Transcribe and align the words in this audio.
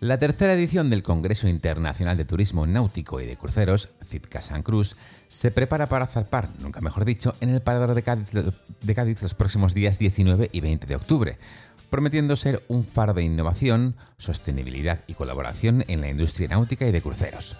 La 0.00 0.18
tercera 0.18 0.52
edición 0.52 0.90
del 0.90 1.02
Congreso 1.02 1.48
Internacional 1.48 2.16
de 2.16 2.24
Turismo 2.24 2.66
Náutico 2.66 3.20
y 3.20 3.26
de 3.26 3.36
Cruceros, 3.36 3.90
CITCA 4.04 4.42
San 4.42 4.62
Cruz, 4.62 4.96
se 5.28 5.50
prepara 5.50 5.88
para 5.88 6.06
zarpar, 6.06 6.50
nunca 6.58 6.80
mejor 6.80 7.04
dicho, 7.04 7.34
en 7.40 7.48
el 7.48 7.62
Parador 7.62 7.94
de 7.94 8.02
Cádiz, 8.02 8.28
de 8.32 8.94
Cádiz 8.94 9.22
los 9.22 9.34
próximos 9.34 9.72
días 9.72 9.98
19 9.98 10.50
y 10.52 10.60
20 10.60 10.86
de 10.86 10.96
octubre, 10.96 11.38
prometiendo 11.88 12.36
ser 12.36 12.62
un 12.68 12.84
faro 12.84 13.14
de 13.14 13.22
innovación, 13.22 13.94
sostenibilidad 14.18 15.00
y 15.06 15.14
colaboración 15.14 15.84
en 15.88 16.00
la 16.00 16.10
industria 16.10 16.48
náutica 16.48 16.86
y 16.86 16.92
de 16.92 17.00
cruceros. 17.00 17.56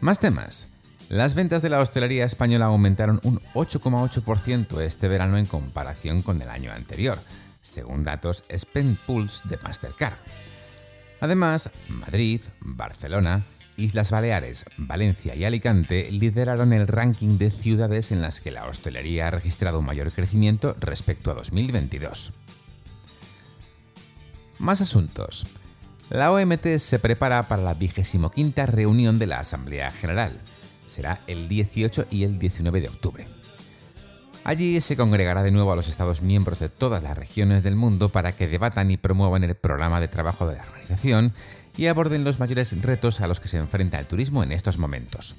Más 0.00 0.18
temas. 0.18 0.68
Las 1.08 1.34
ventas 1.34 1.60
de 1.60 1.68
la 1.68 1.80
hostelería 1.80 2.24
española 2.24 2.66
aumentaron 2.66 3.20
un 3.24 3.38
8,8% 3.54 4.80
este 4.80 5.08
verano 5.08 5.36
en 5.36 5.44
comparación 5.44 6.22
con 6.22 6.40
el 6.40 6.48
año 6.48 6.72
anterior, 6.72 7.18
según 7.60 8.02
datos 8.02 8.44
Spend 8.50 8.96
Pulse 8.98 9.46
de 9.48 9.58
Mastercard. 9.58 10.14
Además, 11.22 11.70
Madrid, 11.86 12.40
Barcelona, 12.58 13.44
Islas 13.76 14.10
Baleares, 14.10 14.64
Valencia 14.76 15.36
y 15.36 15.44
Alicante 15.44 16.10
lideraron 16.10 16.72
el 16.72 16.88
ranking 16.88 17.38
de 17.38 17.52
ciudades 17.52 18.10
en 18.10 18.20
las 18.20 18.40
que 18.40 18.50
la 18.50 18.66
hostelería 18.66 19.28
ha 19.28 19.30
registrado 19.30 19.78
un 19.78 19.86
mayor 19.86 20.10
crecimiento 20.10 20.74
respecto 20.80 21.30
a 21.30 21.34
2022. 21.34 22.32
Más 24.58 24.80
asuntos. 24.80 25.46
La 26.10 26.32
OMT 26.32 26.78
se 26.78 26.98
prepara 26.98 27.46
para 27.46 27.62
la 27.62 27.74
25 27.74 28.32
reunión 28.66 29.20
de 29.20 29.28
la 29.28 29.38
Asamblea 29.38 29.92
General. 29.92 30.40
Será 30.88 31.20
el 31.28 31.48
18 31.48 32.06
y 32.10 32.24
el 32.24 32.40
19 32.40 32.80
de 32.80 32.88
octubre. 32.88 33.41
Allí 34.44 34.80
se 34.80 34.96
congregará 34.96 35.44
de 35.44 35.52
nuevo 35.52 35.72
a 35.72 35.76
los 35.76 35.88
Estados 35.88 36.20
miembros 36.20 36.58
de 36.58 36.68
todas 36.68 37.02
las 37.02 37.16
regiones 37.16 37.62
del 37.62 37.76
mundo 37.76 38.08
para 38.08 38.32
que 38.32 38.48
debatan 38.48 38.90
y 38.90 38.96
promuevan 38.96 39.44
el 39.44 39.54
programa 39.54 40.00
de 40.00 40.08
trabajo 40.08 40.48
de 40.48 40.56
la 40.56 40.62
organización 40.62 41.32
y 41.76 41.86
aborden 41.86 42.24
los 42.24 42.40
mayores 42.40 42.80
retos 42.82 43.20
a 43.20 43.28
los 43.28 43.38
que 43.38 43.46
se 43.46 43.58
enfrenta 43.58 44.00
el 44.00 44.08
turismo 44.08 44.42
en 44.42 44.50
estos 44.50 44.78
momentos. 44.78 45.36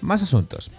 Más 0.00 0.22
asuntos. 0.22 0.70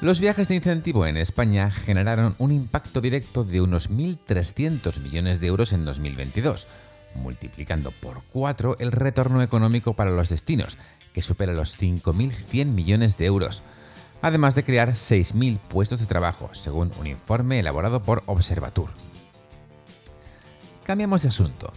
Los 0.00 0.20
viajes 0.20 0.48
de 0.48 0.54
incentivo 0.54 1.06
en 1.06 1.16
España 1.16 1.70
generaron 1.70 2.36
un 2.38 2.52
impacto 2.52 3.00
directo 3.00 3.44
de 3.44 3.60
unos 3.60 3.90
1.300 3.90 5.00
millones 5.00 5.40
de 5.40 5.48
euros 5.48 5.72
en 5.72 5.84
2022, 5.84 6.68
multiplicando 7.16 7.90
por 7.90 8.22
4 8.30 8.76
el 8.78 8.92
retorno 8.92 9.42
económico 9.42 9.94
para 9.94 10.12
los 10.12 10.28
destinos, 10.28 10.78
que 11.12 11.20
supera 11.20 11.52
los 11.52 11.76
5.100 11.78 12.66
millones 12.66 13.18
de 13.18 13.26
euros 13.26 13.62
además 14.22 14.54
de 14.54 14.64
crear 14.64 14.90
6.000 14.90 15.58
puestos 15.58 16.00
de 16.00 16.06
trabajo, 16.06 16.50
según 16.52 16.92
un 16.98 17.06
informe 17.06 17.58
elaborado 17.58 18.02
por 18.02 18.22
Observatur. 18.26 18.90
Cambiamos 20.84 21.22
de 21.22 21.28
asunto. 21.28 21.72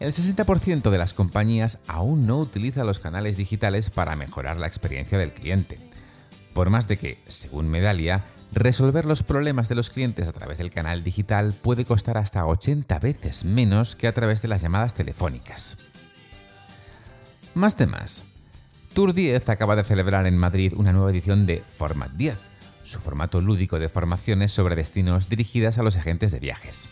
El 0.00 0.12
60% 0.12 0.90
de 0.90 0.98
las 0.98 1.14
compañías 1.14 1.78
aún 1.86 2.26
no 2.26 2.38
utiliza 2.38 2.84
los 2.84 2.98
canales 2.98 3.36
digitales 3.36 3.90
para 3.90 4.16
mejorar 4.16 4.58
la 4.58 4.66
experiencia 4.66 5.18
del 5.18 5.32
cliente. 5.32 5.78
Por 6.52 6.68
más 6.68 6.86
de 6.88 6.98
que, 6.98 7.22
según 7.26 7.68
Medalia, 7.68 8.24
resolver 8.52 9.06
los 9.06 9.22
problemas 9.22 9.68
de 9.68 9.74
los 9.74 9.90
clientes 9.90 10.28
a 10.28 10.32
través 10.32 10.58
del 10.58 10.70
canal 10.70 11.02
digital 11.02 11.54
puede 11.54 11.84
costar 11.84 12.18
hasta 12.18 12.46
80 12.46 12.98
veces 12.98 13.44
menos 13.44 13.96
que 13.96 14.06
a 14.06 14.12
través 14.12 14.42
de 14.42 14.48
las 14.48 14.62
llamadas 14.62 14.94
telefónicas. 14.94 15.76
Más 17.54 17.76
temas. 17.76 18.24
Tour 18.94 19.12
10 19.12 19.48
acaba 19.48 19.74
de 19.74 19.82
celebrar 19.82 20.24
en 20.24 20.38
Madrid 20.38 20.72
una 20.76 20.92
nueva 20.92 21.10
edición 21.10 21.46
de 21.46 21.64
Format 21.66 22.12
10, 22.12 22.38
su 22.84 23.00
formato 23.00 23.40
lúdico 23.40 23.80
de 23.80 23.88
formaciones 23.88 24.52
sobre 24.52 24.76
destinos 24.76 25.28
dirigidas 25.28 25.78
a 25.78 25.82
los 25.82 25.96
agentes 25.96 26.30
de 26.30 26.38
viajes. 26.38 26.88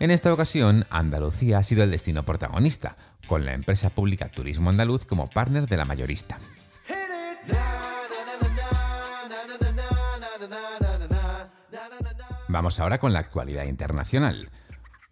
En 0.00 0.10
esta 0.10 0.32
ocasión, 0.32 0.86
Andalucía 0.88 1.58
ha 1.58 1.62
sido 1.62 1.84
el 1.84 1.90
destino 1.90 2.22
protagonista, 2.22 2.96
con 3.26 3.44
la 3.44 3.52
empresa 3.52 3.90
pública 3.90 4.30
Turismo 4.30 4.70
Andaluz 4.70 5.04
como 5.04 5.28
partner 5.28 5.68
de 5.68 5.76
la 5.76 5.84
mayorista. 5.84 6.38
Vamos 12.48 12.80
ahora 12.80 12.96
con 12.96 13.12
la 13.12 13.18
actualidad 13.18 13.64
internacional. 13.64 14.48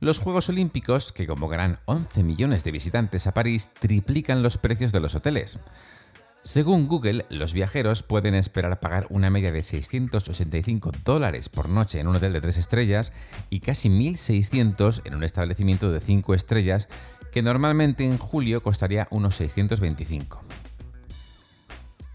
Los 0.02 0.18
Juegos 0.18 0.48
Olímpicos, 0.48 1.12
que 1.12 1.28
convocarán 1.28 1.78
11 1.84 2.24
millones 2.24 2.64
de 2.64 2.72
visitantes 2.72 3.28
a 3.28 3.34
París, 3.34 3.70
triplican 3.78 4.42
los 4.42 4.58
precios 4.58 4.90
de 4.90 4.98
los 4.98 5.14
hoteles. 5.14 5.60
Según 6.42 6.88
Google, 6.88 7.24
los 7.30 7.54
viajeros 7.54 8.02
pueden 8.02 8.34
esperar 8.34 8.80
pagar 8.80 9.06
una 9.10 9.30
media 9.30 9.52
de 9.52 9.62
685 9.62 10.90
dólares 11.04 11.48
por 11.48 11.68
noche 11.68 12.00
en 12.00 12.08
un 12.08 12.16
hotel 12.16 12.32
de 12.32 12.40
3 12.40 12.58
estrellas 12.58 13.12
y 13.48 13.60
casi 13.60 13.88
1.600 13.90 15.02
en 15.04 15.14
un 15.14 15.22
establecimiento 15.22 15.92
de 15.92 16.00
5 16.00 16.34
estrellas 16.34 16.88
que 17.30 17.42
normalmente 17.42 18.04
en 18.04 18.19
julio 18.19 18.60
costaría 18.60 19.06
unos 19.12 19.36
625. 19.36 20.42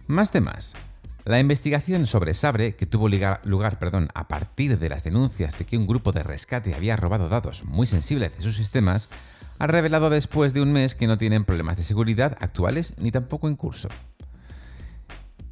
Más 0.08 0.32
temas. 0.32 0.76
La 1.28 1.42
investigación 1.42 2.06
sobre 2.06 2.34
Sabre, 2.34 2.78
que 2.78 2.86
tuvo 2.86 3.10
lugar, 3.10 3.80
perdón, 3.80 4.08
a 4.14 4.30
partir 4.30 4.80
de 4.80 4.88
las 4.88 5.04
denuncias 5.04 5.58
de 5.58 5.66
que 5.66 5.76
un 5.76 5.86
grupo 5.86 6.14
de 6.14 6.24
rescate 6.24 6.74
había 6.74 6.96
robado 6.96 7.28
datos 7.28 7.66
muy 7.66 7.86
sensibles 7.86 8.38
de 8.38 8.42
sus 8.42 8.56
sistemas, 8.56 9.10
ha 9.60 9.68
revelado 9.68 10.10
después 10.10 10.54
de 10.54 10.62
un 10.62 10.72
mes 10.72 10.96
que 10.96 11.06
no 11.06 11.18
tienen 11.18 11.44
problemas 11.44 11.76
de 11.76 11.84
seguridad 11.84 12.38
actuales 12.40 12.94
ni 12.98 13.12
tampoco 13.12 13.50
en 13.50 13.58
curso. 13.58 13.90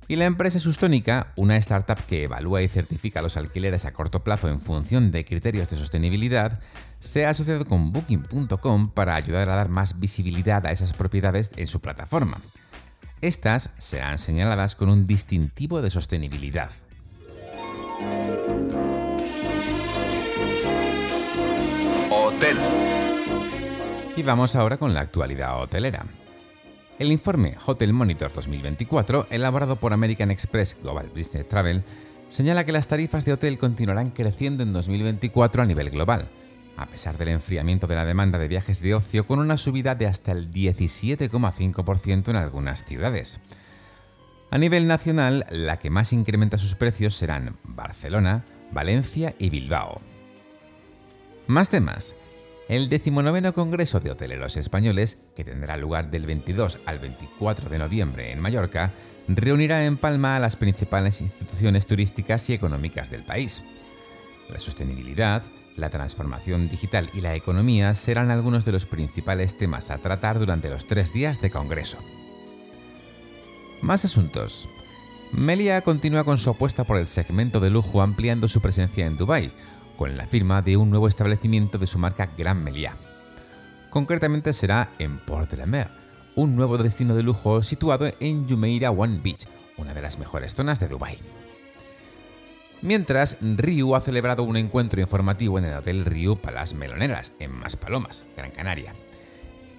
Y 0.07 0.15
la 0.15 0.23
empresa 0.23 0.59
Sustónica, 0.59 1.33
una 1.35 1.57
startup 1.57 1.97
que 2.05 2.23
evalúa 2.23 2.61
y 2.61 2.69
certifica 2.69 3.21
los 3.21 3.35
alquileres 3.35 3.85
a 3.85 3.91
corto 3.91 4.23
plazo 4.23 4.47
en 4.47 4.61
función 4.61 5.11
de 5.11 5.25
criterios 5.25 5.67
de 5.67 5.75
sostenibilidad, 5.75 6.61
se 6.99 7.25
ha 7.25 7.31
asociado 7.31 7.65
con 7.65 7.91
Booking.com 7.91 8.91
para 8.91 9.15
ayudar 9.15 9.49
a 9.49 9.57
dar 9.57 9.67
más 9.67 9.99
visibilidad 9.99 10.65
a 10.65 10.71
esas 10.71 10.93
propiedades 10.93 11.51
en 11.57 11.67
su 11.67 11.81
plataforma. 11.81 12.39
Estas 13.25 13.71
serán 13.79 14.19
señaladas 14.19 14.75
con 14.75 14.87
un 14.87 15.07
distintivo 15.07 15.81
de 15.81 15.89
sostenibilidad. 15.89 16.69
Hotel. 22.11 22.55
Y 24.15 24.21
vamos 24.21 24.55
ahora 24.55 24.77
con 24.77 24.93
la 24.93 24.99
actualidad 24.99 25.59
hotelera. 25.59 26.05
El 26.99 27.11
informe 27.11 27.57
Hotel 27.65 27.93
Monitor 27.93 28.31
2024, 28.31 29.25
elaborado 29.31 29.79
por 29.79 29.93
American 29.93 30.29
Express 30.29 30.77
Global 30.79 31.09
Business 31.09 31.49
Travel, 31.49 31.83
señala 32.29 32.63
que 32.63 32.73
las 32.73 32.87
tarifas 32.87 33.25
de 33.25 33.33
hotel 33.33 33.57
continuarán 33.57 34.11
creciendo 34.11 34.61
en 34.61 34.71
2024 34.71 35.63
a 35.63 35.65
nivel 35.65 35.89
global, 35.89 36.29
a 36.77 36.87
pesar 36.87 37.17
del 37.17 37.29
enfriamiento 37.29 37.87
de 37.87 37.95
la 37.95 38.05
demanda 38.05 38.37
de 38.37 38.47
viajes 38.47 38.81
de 38.81 38.93
ocio 38.93 39.25
con 39.25 39.39
una 39.39 39.57
subida 39.57 39.95
de 39.95 40.07
hasta 40.07 40.31
el 40.31 40.51
17,5% 40.51 42.29
en 42.29 42.35
algunas 42.35 42.83
ciudades. 42.83 43.41
A 44.51 44.57
nivel 44.57 44.87
nacional, 44.87 45.45
la 45.49 45.79
que 45.79 45.89
más 45.89 46.13
incrementa 46.13 46.57
sus 46.57 46.75
precios 46.75 47.15
serán 47.15 47.57
Barcelona, 47.63 48.45
Valencia 48.71 49.35
y 49.37 49.49
Bilbao. 49.49 50.01
Más 51.47 51.69
temas. 51.69 52.15
El 52.67 52.89
19 52.89 53.51
Congreso 53.53 53.99
de 53.99 54.09
Hoteleros 54.09 54.57
Españoles, 54.57 55.19
que 55.35 55.43
tendrá 55.43 55.77
lugar 55.77 56.09
del 56.09 56.25
22 56.25 56.79
al 56.87 56.97
24 56.97 57.69
de 57.69 57.77
noviembre 57.77 58.31
en 58.31 58.39
Mallorca, 58.39 58.91
reunirá 59.27 59.85
en 59.85 59.97
Palma 59.97 60.35
a 60.35 60.39
las 60.39 60.55
principales 60.55 61.21
instituciones 61.21 61.85
turísticas 61.85 62.49
y 62.49 62.53
económicas 62.53 63.11
del 63.11 63.23
país. 63.23 63.63
La 64.49 64.57
sostenibilidad, 64.57 65.43
la 65.75 65.89
transformación 65.89 66.69
digital 66.69 67.09
y 67.13 67.21
la 67.21 67.35
economía 67.35 67.93
serán 67.95 68.31
algunos 68.31 68.65
de 68.65 68.71
los 68.71 68.85
principales 68.85 69.57
temas 69.57 69.91
a 69.91 69.97
tratar 69.97 70.39
durante 70.39 70.69
los 70.69 70.87
tres 70.87 71.11
días 71.11 71.41
de 71.41 71.49
Congreso. 71.49 71.97
Más 73.81 74.05
asuntos. 74.05 74.69
Melia 75.31 75.81
continúa 75.81 76.23
con 76.23 76.37
su 76.37 76.49
apuesta 76.49 76.85
por 76.85 76.97
el 76.97 77.07
segmento 77.07 77.59
de 77.59 77.69
lujo 77.69 78.01
ampliando 78.01 78.47
su 78.47 78.61
presencia 78.61 79.05
en 79.05 79.17
Dubái, 79.17 79.51
con 79.97 80.15
la 80.17 80.27
firma 80.27 80.61
de 80.61 80.77
un 80.77 80.89
nuevo 80.89 81.07
establecimiento 81.07 81.77
de 81.77 81.87
su 81.87 81.99
marca 81.99 82.31
Gran 82.37 82.63
Melia. 82.63 82.95
Concretamente 83.89 84.53
será 84.53 84.91
en 84.99 85.19
Port 85.19 85.51
de 85.51 85.57
la 85.57 85.65
Mer, 85.65 85.89
un 86.35 86.55
nuevo 86.55 86.77
destino 86.77 87.15
de 87.15 87.23
lujo 87.23 87.63
situado 87.63 88.09
en 88.19 88.47
Jumeirah 88.47 88.91
One 88.91 89.19
Beach, 89.23 89.47
una 89.77 89.93
de 89.93 90.01
las 90.01 90.19
mejores 90.19 90.53
zonas 90.53 90.79
de 90.79 90.87
Dubái. 90.87 91.17
Mientras, 92.81 93.37
Ryu 93.41 93.95
ha 93.95 94.01
celebrado 94.01 94.43
un 94.43 94.57
encuentro 94.57 95.01
informativo 95.01 95.57
en 95.57 95.65
el 95.65 95.75
Hotel 95.75 96.05
Ryu 96.05 96.37
Palace 96.37 96.75
Meloneras, 96.75 97.33
en 97.39 97.51
Maspalomas, 97.51 98.27
Gran 98.35 98.51
Canaria. 98.51 98.93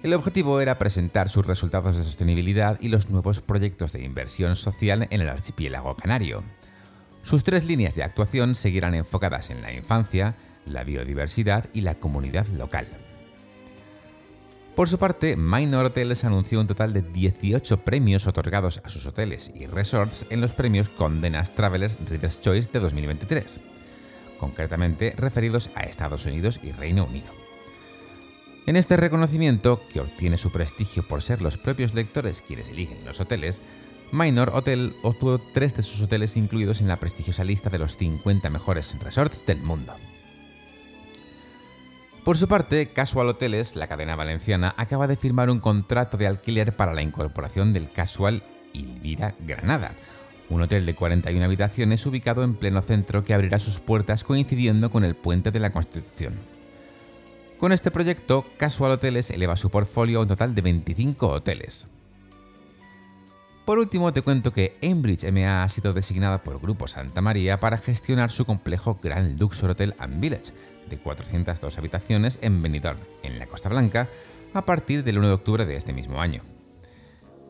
El 0.03 0.13
objetivo 0.13 0.61
era 0.61 0.77
presentar 0.77 1.29
sus 1.29 1.45
resultados 1.45 1.97
de 1.97 2.03
sostenibilidad 2.03 2.79
y 2.81 2.89
los 2.89 3.09
nuevos 3.09 3.41
proyectos 3.41 3.93
de 3.93 4.03
inversión 4.03 4.55
social 4.55 5.07
en 5.09 5.21
el 5.21 5.29
archipiélago 5.29 5.95
canario. 5.95 6.43
Sus 7.23 7.43
tres 7.43 7.65
líneas 7.65 7.95
de 7.95 8.03
actuación 8.03 8.55
seguirán 8.55 8.93
enfocadas 8.93 9.49
en 9.49 9.61
la 9.61 9.73
infancia, 9.73 10.35
la 10.65 10.83
biodiversidad 10.83 11.69
y 11.73 11.81
la 11.81 11.95
comunidad 11.95 12.47
local. 12.47 12.87
Por 14.77 14.87
su 14.87 14.99
parte, 14.99 15.35
Minor 15.37 15.87
Hotels 15.87 16.23
anunció 16.23 16.59
un 16.59 16.67
total 16.67 16.93
de 16.93 17.01
18 17.01 17.77
premios 17.83 18.27
otorgados 18.27 18.79
a 18.85 18.89
sus 18.89 19.07
hoteles 19.07 19.51
y 19.55 19.65
resorts 19.65 20.27
en 20.29 20.39
los 20.39 20.53
premios 20.53 20.87
Condenas 20.87 21.55
Travelers 21.55 21.97
Reader's 22.07 22.39
Choice 22.39 22.69
de 22.71 22.79
2023, 22.79 23.59
concretamente 24.37 25.15
referidos 25.17 25.71
a 25.73 25.81
Estados 25.81 26.27
Unidos 26.27 26.59
y 26.61 26.73
Reino 26.73 27.05
Unido. 27.05 27.25
En 28.67 28.75
este 28.75 28.97
reconocimiento, 28.97 29.81
que 29.91 30.01
obtiene 30.01 30.37
su 30.37 30.51
prestigio 30.51 31.07
por 31.07 31.23
ser 31.23 31.41
los 31.41 31.57
propios 31.57 31.95
lectores 31.95 32.43
quienes 32.43 32.69
eligen 32.69 33.03
los 33.03 33.19
hoteles, 33.19 33.63
Minor 34.11 34.51
Hotel 34.53 34.93
obtuvo 35.01 35.39
tres 35.39 35.75
de 35.75 35.81
sus 35.81 36.03
hoteles 36.03 36.37
incluidos 36.37 36.81
en 36.81 36.87
la 36.87 36.99
prestigiosa 36.99 37.43
lista 37.43 37.71
de 37.71 37.79
los 37.79 37.97
50 37.97 38.51
mejores 38.51 38.95
resorts 38.99 39.43
del 39.43 39.57
mundo. 39.57 39.95
Por 42.27 42.37
su 42.37 42.49
parte, 42.49 42.89
Casual 42.89 43.29
Hoteles, 43.29 43.77
la 43.77 43.87
cadena 43.87 44.17
valenciana, 44.17 44.75
acaba 44.75 45.07
de 45.07 45.15
firmar 45.15 45.49
un 45.49 45.61
contrato 45.61 46.17
de 46.17 46.27
alquiler 46.27 46.75
para 46.75 46.93
la 46.93 47.01
incorporación 47.01 47.71
del 47.71 47.89
Casual 47.89 48.43
Ilvira 48.73 49.33
Granada, 49.39 49.95
un 50.49 50.61
hotel 50.61 50.85
de 50.85 50.93
41 50.93 51.45
habitaciones 51.45 52.05
ubicado 52.05 52.43
en 52.43 52.55
pleno 52.55 52.81
centro 52.81 53.23
que 53.23 53.33
abrirá 53.33 53.59
sus 53.59 53.79
puertas 53.79 54.25
coincidiendo 54.25 54.91
con 54.91 55.05
el 55.05 55.15
puente 55.15 55.51
de 55.51 55.61
la 55.61 55.69
Constitución. 55.69 56.33
Con 57.57 57.71
este 57.71 57.91
proyecto, 57.91 58.43
Casual 58.57 58.91
Hoteles 58.91 59.31
eleva 59.31 59.55
su 59.55 59.69
portfolio 59.69 60.19
a 60.19 60.23
un 60.23 60.27
total 60.27 60.53
de 60.53 60.63
25 60.63 61.29
hoteles. 61.29 61.87
Por 63.67 63.79
último, 63.79 64.13
te 64.13 64.21
cuento 64.21 64.53
que 64.53 64.77
Enbridge 64.79 65.29
MA 65.29 65.61
ha 65.61 65.67
sido 65.67 65.91
designada 65.91 66.41
por 66.41 66.61
Grupo 66.61 66.87
Santa 66.87 67.19
María 67.19 67.59
para 67.59 67.77
gestionar 67.77 68.31
su 68.31 68.45
complejo 68.45 68.97
Grand 69.03 69.37
Luxor 69.37 69.71
Hotel 69.71 69.93
and 69.99 70.21
Village, 70.21 70.53
de 70.89 70.97
402 70.97 71.77
habitaciones 71.77 72.39
en 72.41 72.61
Benidorm, 72.61 72.97
en 73.23 73.37
la 73.37 73.45
Costa 73.45 73.67
Blanca, 73.67 74.07
a 74.53 74.63
partir 74.63 75.03
del 75.03 75.17
1 75.17 75.27
de 75.27 75.33
octubre 75.33 75.65
de 75.65 75.75
este 75.75 75.91
mismo 75.91 76.21
año. 76.21 76.43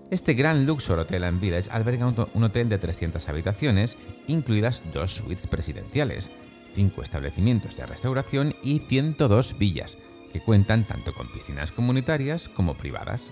Este 0.10 0.34
Grand 0.34 0.66
Luxor 0.66 0.98
Hotel 0.98 1.24
and 1.24 1.40
Village 1.40 1.70
alberga 1.70 2.08
un 2.08 2.44
hotel 2.44 2.68
de 2.68 2.80
300 2.80 3.30
habitaciones, 3.30 3.96
incluidas 4.26 4.82
dos 4.92 5.18
suites 5.18 5.46
presidenciales, 5.46 6.32
5 6.72 7.04
establecimientos 7.04 7.78
de 7.78 7.86
restauración 7.86 8.56
y 8.64 8.80
102 8.80 9.60
villas, 9.60 10.00
que 10.34 10.42
cuentan 10.42 10.88
tanto 10.88 11.14
con 11.14 11.32
piscinas 11.32 11.72
comunitarias 11.72 12.50
como 12.50 12.76
privadas. 12.76 13.32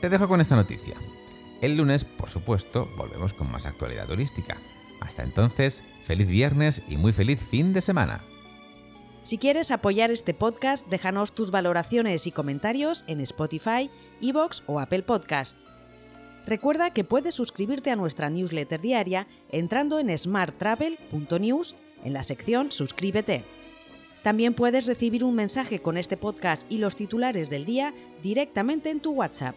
Te 0.00 0.08
dejo 0.08 0.26
con 0.26 0.40
esta 0.40 0.56
noticia. 0.56 0.94
El 1.60 1.76
lunes, 1.76 2.04
por 2.04 2.30
supuesto, 2.30 2.90
volvemos 2.96 3.34
con 3.34 3.50
más 3.50 3.66
actualidad 3.66 4.06
turística. 4.06 4.58
Hasta 5.00 5.22
entonces, 5.22 5.82
feliz 6.02 6.28
viernes 6.28 6.82
y 6.88 6.96
muy 6.96 7.12
feliz 7.12 7.40
fin 7.46 7.72
de 7.72 7.80
semana. 7.80 8.20
Si 9.22 9.38
quieres 9.38 9.70
apoyar 9.70 10.10
este 10.10 10.34
podcast, 10.34 10.86
déjanos 10.88 11.32
tus 11.32 11.50
valoraciones 11.50 12.26
y 12.26 12.32
comentarios 12.32 13.04
en 13.06 13.20
Spotify, 13.20 13.90
Evox 14.20 14.62
o 14.66 14.80
Apple 14.80 15.02
Podcast. 15.02 15.56
Recuerda 16.46 16.90
que 16.90 17.04
puedes 17.04 17.32
suscribirte 17.32 17.90
a 17.90 17.96
nuestra 17.96 18.28
newsletter 18.28 18.80
diaria 18.80 19.26
entrando 19.50 19.98
en 19.98 20.16
smarttravel.news 20.16 21.74
en 22.04 22.12
la 22.12 22.22
sección 22.22 22.70
Suscríbete. 22.70 23.44
También 24.22 24.52
puedes 24.52 24.86
recibir 24.86 25.24
un 25.24 25.34
mensaje 25.34 25.80
con 25.80 25.96
este 25.96 26.18
podcast 26.18 26.70
y 26.70 26.78
los 26.78 26.96
titulares 26.96 27.48
del 27.48 27.64
día 27.64 27.94
directamente 28.22 28.90
en 28.90 29.00
tu 29.00 29.12
WhatsApp 29.12 29.56